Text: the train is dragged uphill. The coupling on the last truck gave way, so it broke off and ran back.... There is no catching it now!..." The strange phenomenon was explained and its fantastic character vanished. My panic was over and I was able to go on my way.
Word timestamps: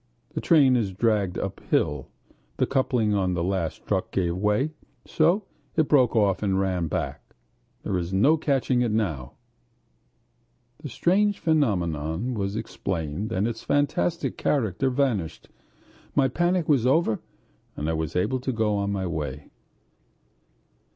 the 0.33 0.41
train 0.41 0.75
is 0.75 0.91
dragged 0.93 1.37
uphill. 1.37 2.07
The 2.57 2.65
coupling 2.65 3.13
on 3.13 3.35
the 3.35 3.43
last 3.43 3.85
truck 3.85 4.09
gave 4.11 4.35
way, 4.35 4.71
so 5.05 5.45
it 5.75 5.87
broke 5.87 6.15
off 6.15 6.41
and 6.41 6.59
ran 6.59 6.87
back.... 6.87 7.35
There 7.83 7.95
is 7.95 8.11
no 8.11 8.35
catching 8.35 8.81
it 8.81 8.89
now!..." 8.91 9.33
The 10.79 10.89
strange 10.89 11.37
phenomenon 11.37 12.33
was 12.33 12.55
explained 12.55 13.31
and 13.31 13.47
its 13.47 13.61
fantastic 13.63 14.39
character 14.39 14.89
vanished. 14.89 15.49
My 16.15 16.27
panic 16.27 16.67
was 16.67 16.87
over 16.87 17.19
and 17.77 17.87
I 17.87 17.93
was 17.93 18.15
able 18.15 18.39
to 18.39 18.51
go 18.51 18.77
on 18.77 18.91
my 18.91 19.05
way. 19.05 19.51